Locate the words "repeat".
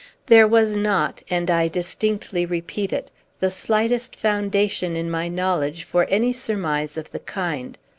2.43-2.91